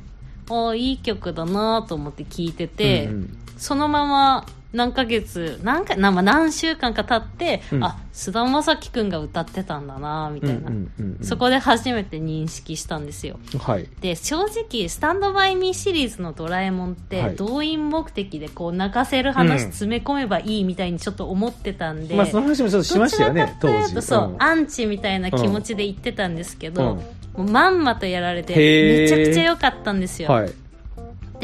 [0.51, 3.39] ああいい曲だなと思って聞いてて、うんうん。
[3.57, 7.85] そのまま何ヶ月何かなまあ何週間か経って、うん。
[7.85, 11.25] あ菅田将暉くんが歌ってたんだなみたいな、うんうんうんうん。
[11.25, 13.39] そこで初めて認識したんですよ。
[13.59, 13.89] はい。
[14.01, 17.37] で正直「スタンドバイ・ミー」シリーズの「ドラえもん」って、はい。
[17.37, 23.95] 動員目的でこう泣かせる話詰め込めばいいみたいにちょっと思ってたんで、まあその話もちょっとしましたよね当時。
[23.95, 24.37] とそう、ん。
[24.43, 26.97] アンチみたいな気持ちで言ってたんですけど、うん。
[26.97, 27.05] も
[27.37, 30.53] うまんまとやられてめちゃくちゃ良かったんですよ、はい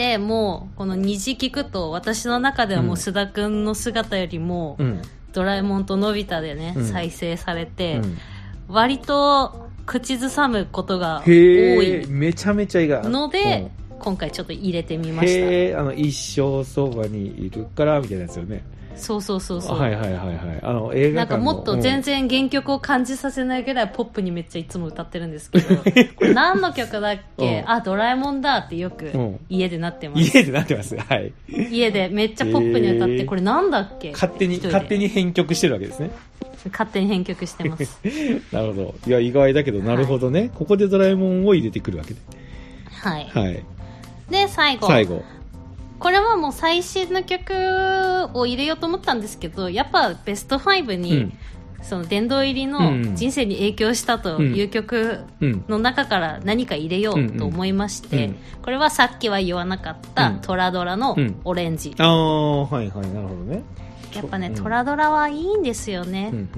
[0.01, 2.97] でもうこの虹聞くと私の中ではもううん。
[2.97, 5.03] 須田くんの姿よりも、うん。
[5.35, 6.85] ドラえもんとのび太でね、うん。
[6.87, 8.19] 再生されて、うん。
[8.69, 11.31] 割と口ずさむことが多
[11.83, 12.07] い。
[12.07, 15.33] めちゃめちゃ意外ので、今回ちょっと入れてみうんました。
[15.35, 18.65] へえあの一生そばにいるからみたいなやつよね
[19.01, 20.61] そうそうそうそう、はいはいはいはい。
[20.63, 25.77] あの映なんかもっと全然原曲を感じさせないぐらいポップにめっちゃいつも歌ってるんですけど。
[25.77, 25.85] こ
[26.25, 27.71] れ何の曲だっけ、うん。
[27.71, 30.13] あドラえもんだってよくうん家でなってうん。
[30.15, 30.97] ます、家でなってます。
[30.97, 31.33] はい。
[31.49, 33.27] 家でめっちゃポップに歌って、へー。
[33.27, 34.13] これなんだっけ？
[34.13, 36.11] 勝手に勝手に編曲してるわけですね。
[36.73, 37.99] 勝手に編曲してます。
[38.53, 38.95] なるほど。
[39.07, 42.21] いや意外だけどなるほどね、ここでドラえもんを入れてくるわけで
[42.93, 43.31] はい。
[43.33, 43.65] はい。
[44.31, 44.87] で最後。
[44.87, 45.23] 最後
[46.01, 47.53] これはもう最新の曲
[48.35, 51.33] を入れようと思ったんですけどやっぱベスト5に、うん。
[51.83, 52.71] その殿堂入りうん。
[52.71, 58.23] の人生に影響したという曲うんの中から何か入れようと思いまして、うん。
[58.23, 58.37] うん。
[58.63, 60.41] これはさっきは言わなかったうん。
[60.41, 61.41] トラドラのうん。
[61.45, 63.63] オレンジ、ああはいはいなるほどね。
[64.15, 64.55] やっぱね、うん。
[64.55, 66.49] トラドラはいいんですよね、うんうん。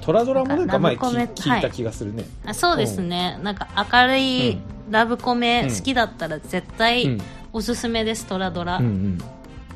[0.00, 4.58] トラドラもなんか前聞聞いた気がするね、あそうですね、なんか明るい
[4.90, 5.74] ラブコメうん。
[5.74, 7.20] 好きだったら絶う対ん
[7.56, 9.18] おすすめです、トラドラ、うんうん。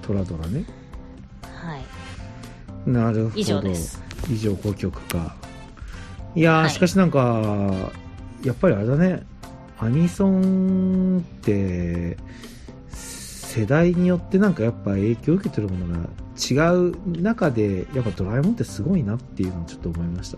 [0.03, 0.67] トラドラね。
[1.41, 3.37] はい、なるほど。
[3.37, 4.03] 以上です。
[4.31, 5.35] 以上5曲か。
[6.35, 6.71] いやー、はい。
[6.71, 7.91] しかしなんか
[8.45, 9.23] やっぱりあれだね。
[9.79, 12.19] アニソンって
[12.91, 16.07] 世代によってなんかやっぱ影響を受けてるものが
[16.37, 20.37] 違う中でやっぱドラえもんってすごいなっていうのをちょっと思いまし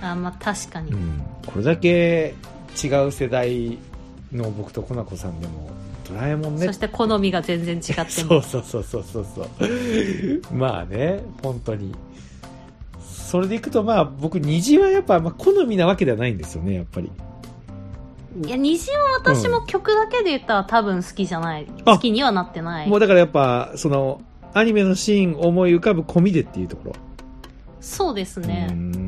[0.00, 2.34] た、あまあ確かに、うん、これだけ
[2.82, 3.76] 違う世代
[4.32, 5.78] の僕とコナコさんでも
[6.10, 6.66] ドラえもんね。
[6.66, 8.04] そして好みが全然違っても。
[8.04, 10.54] そうそうそうそうそうそう。
[10.54, 11.94] まあね本当に。
[13.00, 17.10] それでいくとまあ僕虹はやっぱまあ好みなわけではないんですよねやっぱり。
[18.44, 22.88] いや虹は私も曲だけで言ったら多分好きじゃない、あ好きにはなってない。
[22.88, 24.20] もうだからやっぱその
[24.54, 26.92] アニメのシーン思い浮かぶ込みでっていうところ。
[27.80, 28.99] そうですね、ん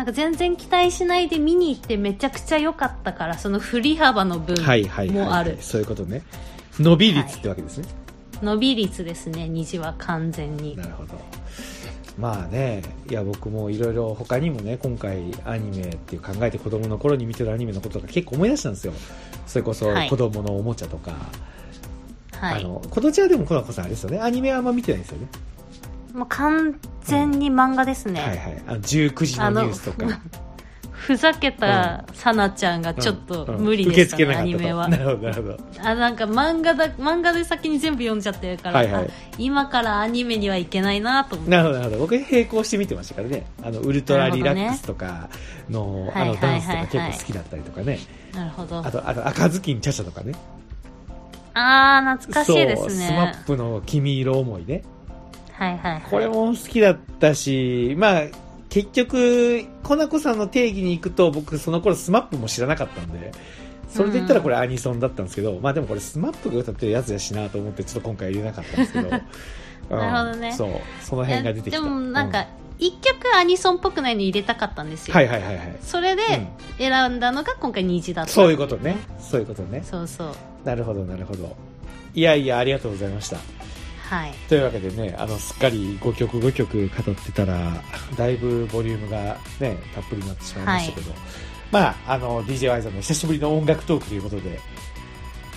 [0.00, 5.58] なんか全然期待しないで見に行ってめちゃくちゃ良かったからその振り幅の分はいはいはい、もある。
[5.60, 6.22] そういうことね。
[6.78, 7.88] 伸び率ってわけですね、
[8.40, 10.74] 伸び率ですね虹は完全に。
[10.74, 11.20] なるほど。
[12.16, 18.94] まあねいや僕もいろいろ他にもね今回アニメっていう考えて子供の頃に見てるアニメのこととか結構思い出したんですよ。
[19.46, 20.08] それこそはい。
[20.08, 21.14] 子供のおもちゃとか、
[22.32, 22.64] はい。
[22.64, 24.18] あのこのちはでもコナコさんあれですよね。
[24.18, 25.26] アニメはあんま見てないんですよね、
[26.14, 28.62] もう完全に漫画ですね、はいはい。
[28.66, 30.20] あの19時のニュースとか。
[30.92, 33.92] ふざけたさなちゃんがちょっと無理うん。
[33.92, 34.86] でしたアニメは。
[34.86, 35.58] なるほどなるほど。
[35.82, 39.04] あなんか漫画だ漫画で先に全部読んじゃってるから、はいはい。
[39.06, 39.08] あ
[39.38, 41.50] 今からアニメにはいけないなと思って。
[41.50, 42.02] なるほどなるほど。
[42.02, 43.46] 僕並行して見てましたからね。
[43.62, 45.30] あのウルトラリラックスとか
[45.70, 46.76] の,、ねあのダンスとかはいはいはい。
[46.76, 47.98] はい結構好きだったりとかね、
[48.34, 48.78] なるほど。
[48.80, 50.34] あとあと赤ずきんちゃちゃとかね。
[51.54, 54.84] あー懐かしいですそうスマねップの君色思いね
[55.60, 56.02] はいはいはい。
[56.10, 58.22] これも好きだったしまあ
[58.70, 63.32] 結局コナコさんの定義に行くと僕その頃スマップも知らなかったんで
[63.88, 69.08] それで言ったらこれアニソンだったんですけど、まあでもこれスマップが歌ってるやつやしなと思ってちょっと今回入れなかったんですけど。
[69.10, 69.22] うん
[69.90, 70.52] なるほどね。
[70.52, 70.70] そう。
[71.02, 71.82] その辺が出てきた。
[71.82, 72.46] でもなんうか
[72.78, 75.76] 一曲アニソンっぽくないの入れたかったんですよ、はいはいはいはい。
[75.82, 76.48] それでうん。
[76.78, 78.30] 選んだのが今回虹だった。
[78.30, 78.98] そういうことね。
[79.18, 79.82] そういうことね。
[79.84, 80.28] そうそう。
[80.64, 81.56] なるほどなるほど。
[82.14, 83.38] いやいやありがとうございました
[84.10, 84.32] はい。
[84.48, 87.80] というわけでねあのすっかり5曲5曲語ってたら
[88.16, 91.12] だいぶボリュームがねたっぷりになってしまいましたけど、
[91.70, 94.58] まああの DJ ワイザーの久しぶりの音楽トークということで、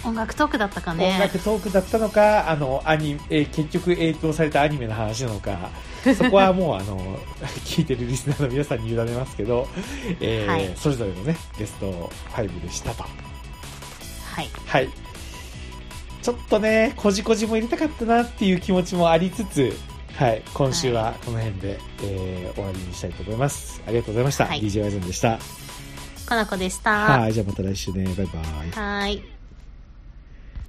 [0.06, 5.72] 音楽トークだったか音ね楽トークだったのかあのアニえー結局影響されたアニメの話なのか
[6.16, 7.18] そこはもうあの
[7.66, 9.68] 聞いてるリスナーの皆さんに委ねますけど、
[10.20, 10.74] えーはい。
[10.76, 13.04] それぞれのねベスト5でしたと。
[13.04, 14.50] はい。
[14.68, 15.03] はい。
[16.24, 19.74] ちょっとね、こじこじも入れたかったなっていう気持ちもありつつ、
[20.16, 23.82] はい、今週はこの辺で、えー終わりにしたいと思います。
[23.86, 24.46] ありがとうございました。
[24.46, 25.38] はい DJ ワイゾンでした。
[26.26, 28.06] かなこでしたはい、じゃあまた来週ね。
[28.06, 28.72] バイバイ。
[28.72, 29.33] はい